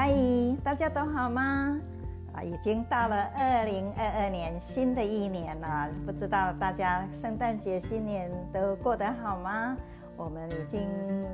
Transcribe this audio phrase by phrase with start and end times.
[0.00, 0.14] 嗨，
[0.62, 1.76] 大家都好吗？
[2.32, 9.76] 啊，已经到了二零二二年新的一年了，不知道大家圣诞节、新年都过得好吗？
[10.16, 10.88] 我们已经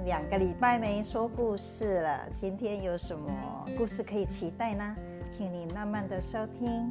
[0.07, 3.31] 两个礼拜没说故事了，今天有什么
[3.77, 4.97] 故事可以期待呢？
[5.29, 6.91] 请你慢慢的收听。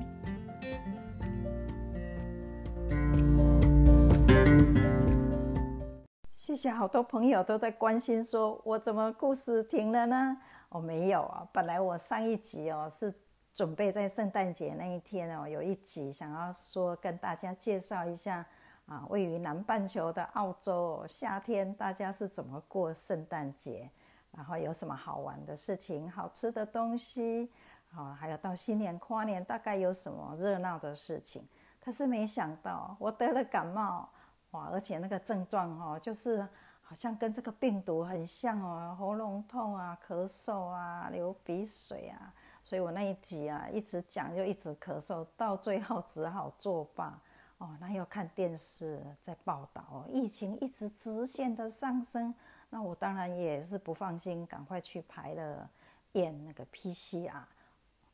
[6.36, 10.38] 谢谢，好多朋友都在关心，说我怎么故事停了呢？
[10.74, 13.14] 我没有啊，本来我上一集哦是
[13.54, 18.44] 准备在圣诞节那一天哦有一集想要说跟大家介绍一下
[18.88, 23.88] 啊，位于南半球的澳洲夏天大家是怎么过圣诞节，
[24.32, 27.52] 然后有什么好玩的事情、好吃的东西
[27.94, 31.48] 啊，还有到新年跨年大概有什么热闹的事情。
[31.80, 34.10] 可是没想到我得了感冒
[34.50, 36.48] 哇，而且那个症状哦就是。
[36.86, 47.20] 好像跟这个病毒很像哦，喉咙痛啊，咳嗽啊，流鼻水啊，所以我那一集啊一直讲就一直咳嗽，到最后只好作罢
[47.58, 47.76] 哦。
[47.80, 52.36] 那要看电视在报道哦，疫情一直直线的上升，
[52.70, 55.68] 那我当然也是不放心，赶快去排了
[56.12, 57.42] 验那个 PCR，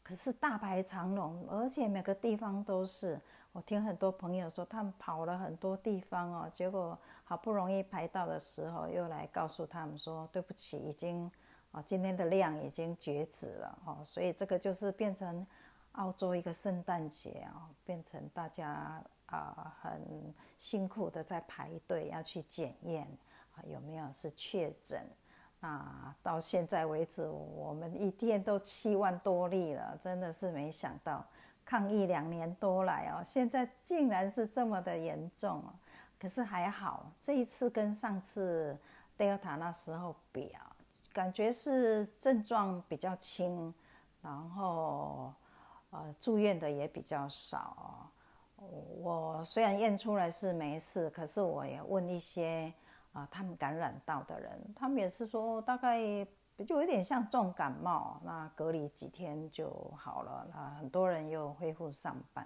[0.03, 3.19] 可是大排长龙，而且每个地方都是。
[3.51, 11.29] 我听很多朋友说，他们跑了很多地方哦，结果好不容易排到的时候，又来告诉他们说对不起，已经
[11.71, 15.45] 啊今天的量已经截止了哦，所以这个就是变成
[15.93, 19.99] 澳洲一个圣诞节啊，变成大家啊很
[20.59, 23.05] 辛苦的在排队要去检验
[23.55, 25.03] 啊有没有是确诊
[25.61, 31.25] 啊，到现在为止我们一天都七万多例了，真的是没想到。
[31.69, 35.63] 抗疫两年多来哦，现在竟然是这么的严重。
[36.19, 38.75] 可是还好，这一次跟上次
[39.15, 40.75] Delta 那时候比啊，
[41.13, 43.71] 感觉是症状比较轻，
[44.23, 45.31] 然后
[45.91, 48.09] 呃住院的也比较少。
[48.97, 52.73] 我虽然验出来是没事，可是我也问一些
[53.13, 56.25] 啊他们感染到的人，他们也是说大概。
[56.67, 60.45] 就有点像重感冒，那隔离几天就好了。
[60.53, 62.45] 那很多人又恢复上班，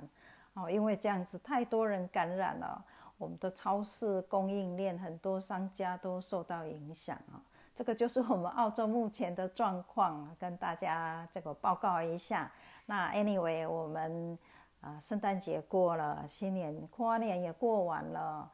[0.53, 2.85] 哦，因为这样子太多人感染了，
[3.17, 7.41] 我们的超市供应链很多商家都受到影响啊。
[7.73, 12.51] 这个就是我们澳洲目前的状况，跟大家这个报告一下。
[12.85, 14.37] 那 anyway，我们
[14.81, 18.47] 啊，圣诞节过了，新年跨年也过完了。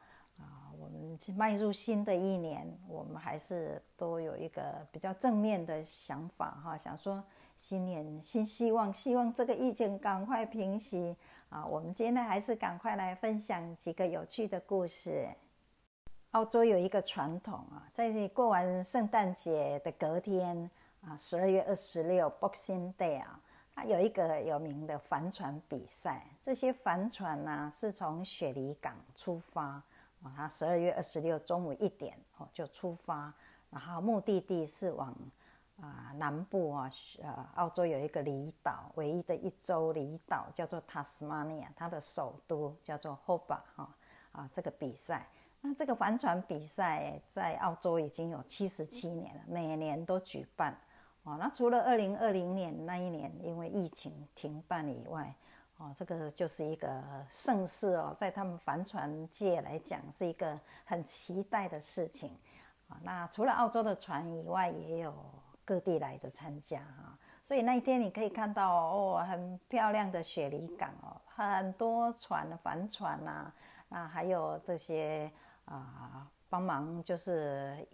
[0.92, 7.22] 我们迈入新的一年，我们还是都有一个比较正面的想法哈，想说
[7.56, 11.14] 新年新希望，希望这个疫情赶快平息
[11.48, 11.64] 啊！
[11.64, 15.28] 我们今天还是赶快来分享几个有趣的故事。
[16.32, 20.70] 澳洲有一个传统啊，在过完圣诞节的隔天
[21.02, 23.38] 啊，十二月二十六 Boxing Day 啊，
[23.74, 26.24] 它有一个有名的帆船比赛。
[26.42, 29.82] 这些帆船呢，是从雪梨港出发。
[30.22, 33.32] 啊，他十二月二十六中午一点哦就出发，
[33.70, 35.16] 然后目的地是往
[35.80, 36.90] 啊南部啊，
[37.22, 43.88] 呃，澳洲有一个离岛，唯一的一州离岛叫做塔斯马尼亚，它的首都叫做 hoba 哈
[44.32, 45.26] 啊，这个比赛，
[45.62, 50.76] 那这个帆船比赛在澳洲已经有七十七年了，每年都举办
[51.22, 51.36] 哦。
[51.38, 55.34] 那除了二零二零年那一年因为疫情停办以外，
[55.80, 62.36] 哦，这个就是一个盛事哦，在他们帆船界来讲是一个很期待的事情
[62.86, 63.00] 啊。
[63.02, 65.14] 那除了澳洲的船以外，也有
[65.64, 67.18] 各地来的参加哈。
[67.42, 73.50] 所以那一天你可以看到哦，很漂亮的雪梨港哦，很多船帆船呐，
[73.88, 75.32] 那还有这些
[75.64, 77.88] 啊帮忙就是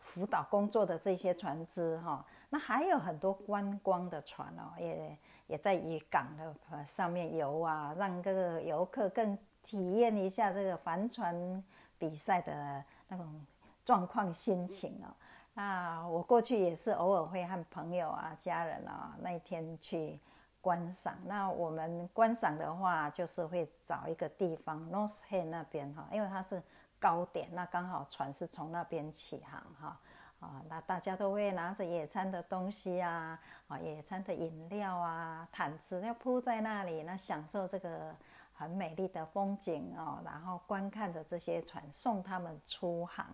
[0.00, 2.24] 辅导工作的这些船只哈。
[2.48, 5.18] 那还有很多观光的船哦，也。
[5.48, 11.62] 也在渔港的上面游啊，让各个游客更体验一下这个帆船
[11.96, 13.46] 比赛的那种
[13.84, 15.14] 状况心情哦。
[15.54, 20.18] 那我过去也是偶尔会和朋友啊、家人啊那一天去
[20.60, 21.16] 观赏。
[21.24, 26.60] 那我们观赏的话，就是会找一个地方，North Head 那边哈，因为它是
[26.98, 30.00] 高点，那刚好船是从那边起航哈。
[30.40, 38.14] 啊，那大家都会拿着野餐的东西啊，啊，野餐的饮料啊，毯子要铺在那里，那享受这个
[38.52, 43.26] 很美丽的风景哦，然后观看着这些船送他们出航。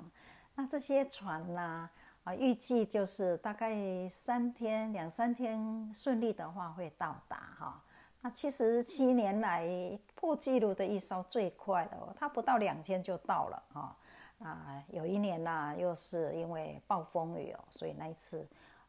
[0.54, 1.90] 那这些船呢，
[2.24, 3.74] 啊，预计就是大概
[4.08, 7.82] 三天两三天顺利的话会到达哈。
[8.20, 9.66] 那其实七年来
[10.14, 13.96] 破纪录的一艘最快的，它不到两天就到了哈。
[14.42, 18.40] 啊，有一年呢，又是因为暴风雨哦，所以那一次，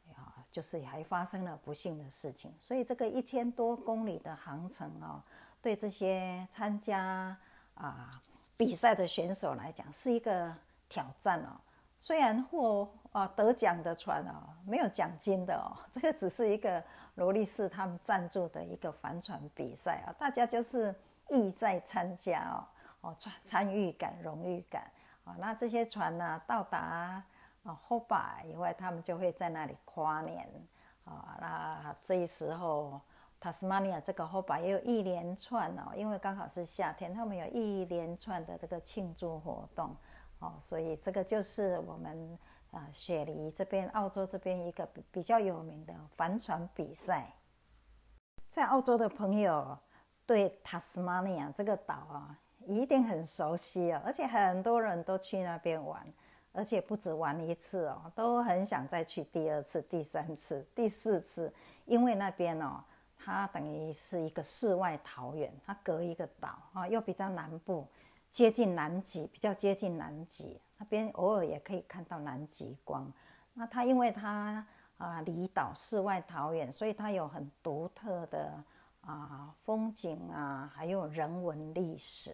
[0.09, 2.53] 呀，就是还发生了不幸的事情。
[2.59, 5.21] 所以这个一千多公里的航程哦，
[5.61, 7.35] 对这些参加
[7.75, 8.21] 啊
[8.57, 10.53] 比赛的选手来讲是一个
[10.89, 11.59] 挑战哦。
[11.99, 16.83] 虽然获啊得奖的船哦没有奖金的哦，这个只是一个
[17.15, 20.93] 罗力士他们赞助的一个帆船比赛啊，大家就是
[21.29, 22.65] 意在参加哦
[23.01, 24.83] 哦参参与感荣誉感
[25.23, 27.23] 啊，那这些船呢到达
[27.63, 30.47] 啊 Hobart 以外，他们就会在那里跨年
[31.05, 32.99] 啊，那这时候
[33.39, 39.95] 塔斯马尼亚这个 Hobart 也有一连串哦，因为刚好是夏天，他们有一连串的这个庆祝活动。
[40.39, 42.37] 哦，所以这个就是我们
[42.71, 47.31] 啊雪梨这边、澳洲这边一个比比较有名的帆船比赛。
[48.49, 49.77] 在澳洲的朋友
[50.25, 52.37] 对塔斯马尼亚这个岛啊
[52.67, 56.05] 一定很熟悉哦，而且很多人都去那边玩，
[56.51, 61.53] 而且不止玩一次哦，都很想再去第二次、第三次、第四次，
[61.85, 62.83] 因为那边哦，
[63.17, 67.87] 它等于是一个世外桃源，它隔一个岛啊，又比较南部。
[68.29, 73.07] 接近南极，比较接近南极那边，偶尔也可以看到南极光。
[73.53, 74.65] 那它因为它
[74.97, 78.51] 啊离岛世外桃源，所以它有很独特的
[79.01, 82.31] 啊风景啊，还有人文历史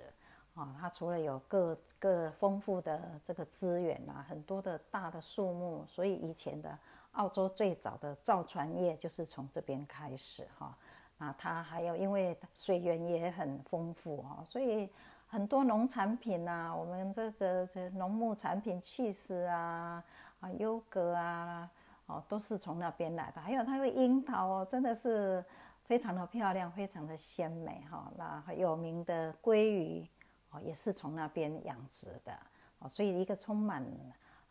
[0.59, 0.75] 啊。
[0.79, 6.77] 它除了有各各丰富的这个资源啊，很多的大的树木，所以以前的
[7.13, 10.77] 澳洲最早的造船业就是从这边开始哈。
[11.17, 14.89] 啊，它还有因为水源也很丰富哈，所以。
[15.31, 20.03] 很多农产品呐，我们这个这农牧产品、气势啊
[20.39, 21.69] 啊优格啊，
[22.07, 23.39] 哦，都是从那边来的。
[23.39, 25.45] 还有它的樱桃哦，真的是
[25.83, 28.11] 非常的漂亮，非常的鲜美哈。
[28.17, 30.09] 那有名的鲑鱼
[30.51, 32.37] 哦，也是从那边养殖的
[32.79, 32.89] 哦。
[32.89, 33.85] 所以一个充满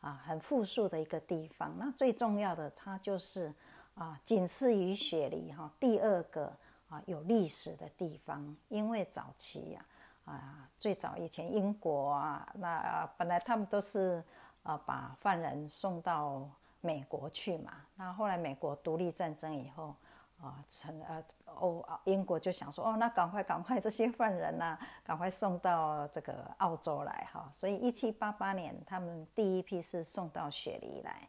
[0.01, 1.73] 啊很富庶的一个地方。
[1.79, 3.53] 那最重要的，它就是
[3.95, 6.53] 啊仅次于雪梨哈第二个
[6.89, 9.85] 啊有历史的地方，因为早期呀。
[10.25, 14.23] 啊，最早以前英国啊，那啊本来他们都是
[14.63, 16.47] 啊把犯人送到
[16.83, 17.73] 美国去嘛。
[17.97, 19.95] 那后来美国独立战争以后
[20.41, 21.23] 啊，成呃
[21.57, 27.49] 欧英国就想说哦，那赶快赶快这些犯人呐， 赶快送到这个澳洲来哈。
[27.53, 31.29] 所以一七八八年他们第一批是送到雪梨来，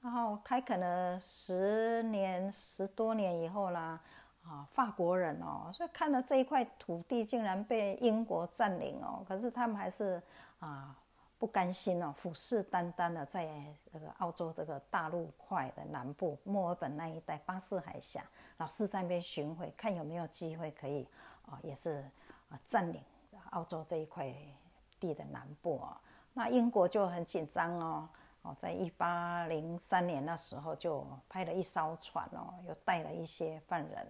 [0.00, 4.00] 然后开垦了十年十多年以后啦。
[4.46, 10.22] 啊，法国人哦，所以看到这一块土地竟然被英国占领哦，可是他们还是
[10.58, 10.94] 啊
[11.44, 13.46] 不甘心哦，虎视眈眈的在
[13.92, 18.24] 那个澳洲这个大陆块的南部墨尔本那一带巴士海峡，
[18.56, 21.06] 老是在那边巡回，看有没有机会可以
[21.44, 22.02] 啊，也是
[22.48, 22.98] 啊占领
[23.50, 24.34] 澳洲这一块
[24.98, 26.00] 地的南部啊。
[26.32, 28.08] 那英国就很紧张哦，
[28.40, 34.06] 哦，在一八零三年那时候就派了一艘船哦，又带了一些犯人。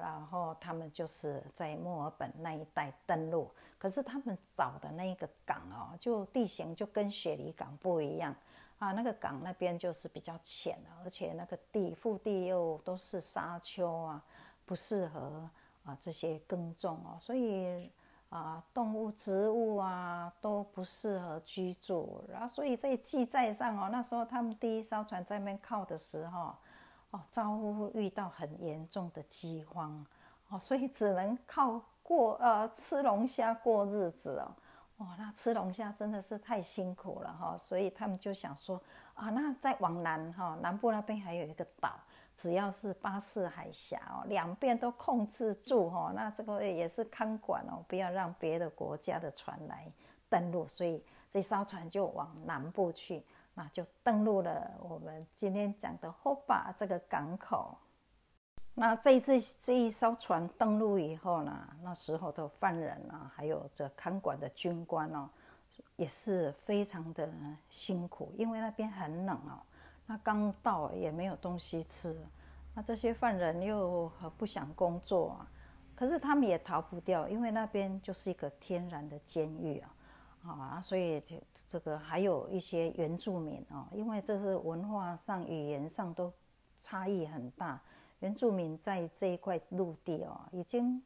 [0.00, 8.34] 然后他们就是在墨尔本那一带登陆，可是他们找的那个港哦，就地形就跟雪梨港不一样
[8.78, 8.92] 啊。
[8.92, 14.22] 那个港那边就是比较浅，而且那个地腹地又都是沙丘啊，
[14.64, 15.48] 不适合
[15.84, 17.90] 啊这些耕种哦，所以
[18.28, 22.22] 啊动物、植物啊都不适合居住。
[22.30, 26.54] 然后所以在记载上哦，那时候他们第一艘船在那边靠的时候。
[27.16, 27.58] 哦，遭
[27.94, 30.04] 遇到很严重的饥荒，
[30.50, 34.52] 哦，所以只能靠过呃吃龙虾过日子哦，
[34.98, 38.78] 哦，那吃龙虾真的是太辛苦了哈，所以他们就想说
[39.14, 41.94] 啊，那再往南哈，南部那边还有一个岛，
[42.34, 49.90] 只要是巴士海峡哦，两边都控制住哈，那这个也是看管哦，不要让别的国家的船来
[50.28, 53.24] 登陆，所以这艘船就往南部去。
[53.58, 57.74] 那就登陆了我们今天讲的 h o b a 这个港口。
[58.74, 65.26] 那这一次这一艘船登陆以后呢，那时候的犯人啊，还有这看管的军官哦，
[65.96, 67.26] 也是非常的
[67.70, 69.56] 辛苦，因为那边很冷哦。
[70.04, 72.14] 那刚到也没有东西吃，
[72.74, 75.48] 那这些犯人又不想工作啊，
[75.94, 79.90] 可是他们也逃不掉，因为那边就是一个天然的监狱啊。
[80.54, 81.22] 啊，所以
[81.66, 86.32] 这个还有一些原住民啊，因为这是文化上、语言上都
[86.78, 87.80] 差异很大。
[88.20, 91.02] 原住民在这一块陆地哦，已经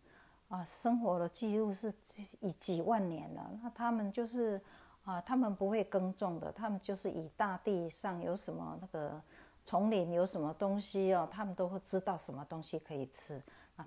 [0.49, 1.93] 啊生活的记录是
[2.41, 3.51] 以几万年了。
[3.63, 4.61] 那他们就是
[5.05, 9.21] 啊，他们不会耕种的，他们就是以大地上有什么那个
[9.65, 13.43] 丛林有什么东西哦，他们都会知道什么东西可以吃。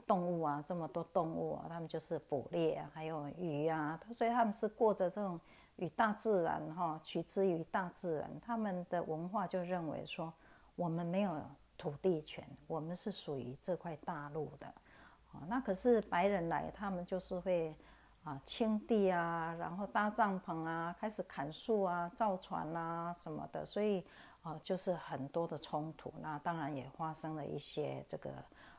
[0.06, 5.40] 动物啊，这么多动物啊，他们就是捕猎，还有鱼啊，所以他们是过着这种
[5.78, 8.30] 与大自然哈，取之于大自然。
[8.40, 10.32] 他们的文化就认为说，
[10.76, 11.42] 我们没有
[11.78, 14.68] 土地权，我们是属于这块大陆的。
[15.32, 17.76] 啊，那可是白人来，他们就是会
[18.24, 24.06] 啊清地啊，然后搭帐篷啊，开始砍树啊，造船啊什么的，所以
[24.44, 26.14] 啊就是很多的冲突。
[26.22, 28.30] 那当然也发生了一些这个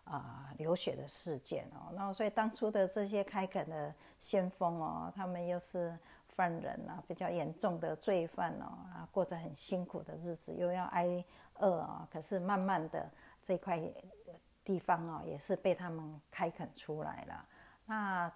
[0.04, 1.92] 啊流血的事件哦。
[1.94, 11.24] 那所以当初的这些开垦的先锋哦，他们又是犯人啊，比较严重的罪犯哦，啊过着很辛苦的日子，又要挨
[11.58, 12.08] 饿啊。
[12.12, 13.10] 可是慢慢的
[13.42, 13.80] 这块。
[14.66, 17.46] 地方哦，也是被他们开垦出来了。
[17.84, 18.32] 那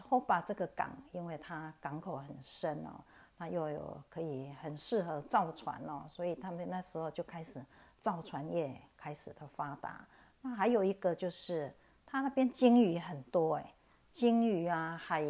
[0.00, 2.98] 后把这个港，因为它港口很深哦，
[3.36, 7.64] 那又有可以很适合造船哦，所以他们那时候就开始
[8.00, 10.04] 造船业开始的发达。
[10.40, 11.72] 那还有一个就是，
[12.06, 13.74] 他那边鲸鱼很多哎，
[14.12, 15.24] 鲸鱼啊、海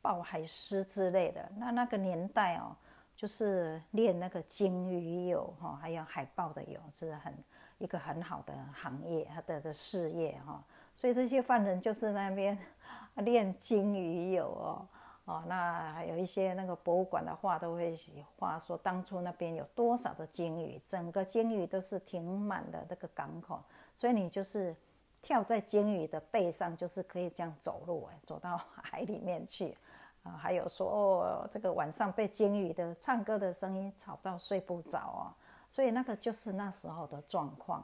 [0.00, 1.50] 豹、海狮之类的。
[1.56, 2.76] 那那个年代哦，
[3.16, 7.32] 就是炼那个鲸鱼油哈，还有海豹的油是很。
[7.78, 10.62] 一个很好的行业，他的的事业哈，
[10.94, 12.56] 所以这些犯人就是那边
[13.26, 14.86] 练金鱼油哦
[15.24, 17.98] 哦，那还有一些那个博物馆的画都会
[18.38, 23.60] 画说，当初那边有多少的鲸鱼，整个鲸鱼都是停满的这个港口，
[23.94, 24.74] 所以你就是
[25.20, 29.76] 跳在鲸鱼的背上，就是可以这样走路哎，走到海里面去
[30.22, 30.32] 啊。
[30.32, 35.22] 还有说哦，这个晚上被鲸鱼的唱歌的声音吵到睡不着哦。
[35.70, 37.82] 所以那个就是那时候的状况，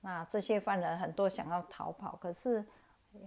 [0.00, 2.62] 那这些犯人很多想要逃跑，可是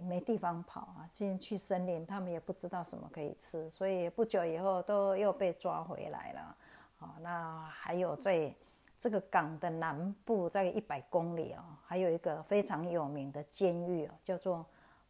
[0.02, 6.56] 没地方跑啊，进去森林，他们也不知道什么可以吃，所以不久以后都又被抓回来了。
[7.00, 8.54] 啊，那还有在
[9.04, 14.64] 这个港的南部大概一百公里哦，还有一个非常有名的监狱哦，叫做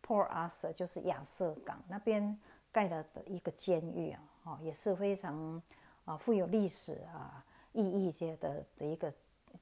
[0.05, 2.37] Port Arthur，就是亚瑟港那边
[2.73, 5.63] 盖了的一个监狱啊，哦，也是非常
[6.07, 7.45] 啊富有历史啊。
[7.73, 9.13] 意义界的的一个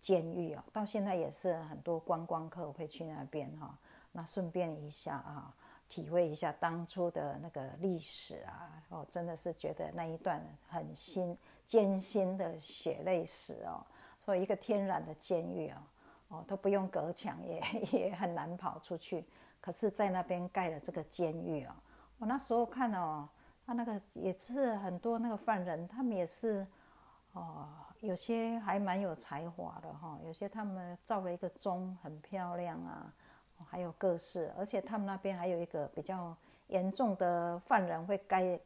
[0.00, 3.78] 监狱啊，到现在也是很多观光客会去那边哈，
[4.12, 5.54] 那顺便一下啊，
[5.90, 11.36] 体会一下当初的那个历史啊，哦，真的是觉得那一段很辛
[11.66, 13.84] 艰辛的血泪史哦，
[14.24, 15.82] 所以一个天然的监狱啊，
[16.28, 17.60] 哦都不用隔墙也
[18.08, 19.24] 也很难跑出去，
[19.60, 21.76] 可是，在那边盖了这个监狱啊，
[22.18, 23.28] 我那时候看哦，
[23.66, 26.66] 他那个也是很多那个犯人，他们也是
[27.32, 27.68] 哦。
[28.02, 33.14] 有些还蛮有才华的哈，有些他们造了一个钟很漂亮啊，
[33.64, 36.36] 还有各式，而且他们那边还有一个比较
[36.66, 38.58] 严重的犯人会该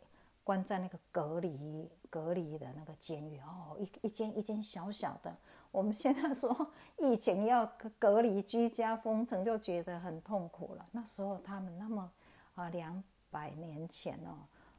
[0.46, 5.36] 关在那个隔离隔离的那个监狱哦，一一间一间小小的。
[5.72, 7.66] 我们现在说疫情要
[7.98, 10.86] 隔离居家封城，就觉得很痛苦了。
[10.92, 12.08] 那时候他们那么
[12.54, 14.38] 啊，两百年前哦。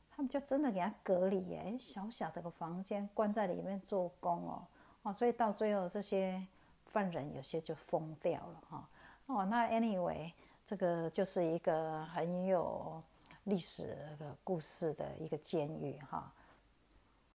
[0.10, 4.66] 他们就真的给他隔离耶，小小的个房间，关在里面做工哦，
[5.04, 6.42] 哦，所以到最后这些
[6.88, 8.90] 犯人有些就疯掉了哈，
[9.28, 10.32] 哦，那 anyway，
[10.66, 13.00] 这个就是一个很有
[13.48, 16.30] 历史的故事的一个监狱哈，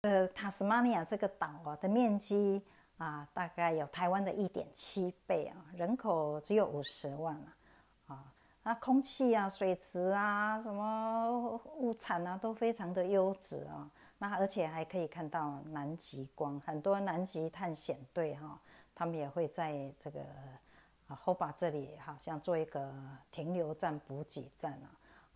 [0.03, 2.63] 呃，塔斯马尼亚这个岛啊的面积
[2.99, 7.35] 啊，大概有台湾的一点七倍啊，人口只有五十万
[8.09, 8.31] 啊。
[8.63, 13.91] 那空气啊、水质啊、什么物产啊，都非常的优质啊。
[14.19, 18.61] 那而且还可以看到南极光，很多南极探险队哈，
[18.95, 20.21] 他们也会在这个
[21.09, 22.93] 啊后巴这里好像做一个
[23.31, 24.93] 停留站、补给站啊。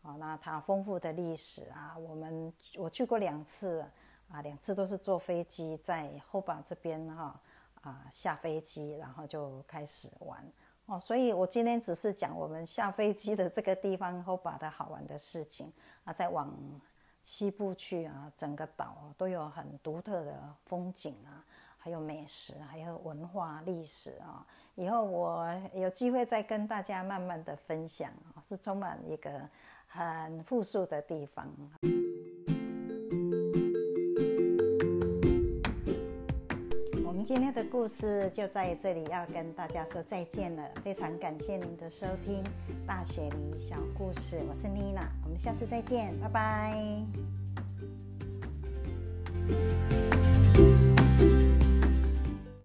[0.06, 3.84] 啊，那它丰富的历史啊，我们我去过两次
[4.30, 7.40] 啊，两次都是坐飞机在后巴这边哈
[7.80, 10.40] 啊下飞机，然后就开始玩。
[10.86, 15.72] 哦，所以我今天只是讲我们下飞机的这个地方后把它好玩的事情
[16.04, 16.56] 啊，再往
[17.24, 21.44] 西部去啊，整个岛都有很独特的风景啊，
[21.76, 24.46] 还有美食，还有文化历史啊。
[24.76, 29.40] 以后我有机会再跟大家慢慢的分享啊，是充满一个
[29.86, 31.46] 很富庶的地方。
[37.04, 40.62] 我们今天的故事就在这里，要跟大家说再见了。
[40.84, 42.42] 非常感谢您的收听
[42.86, 47.06] 《大雪梨小故事》，我是妮娜，我们下次再见，拜拜。